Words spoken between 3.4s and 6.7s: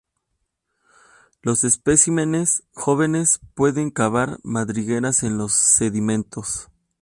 pueden cavar madrigueras en los sedimentos.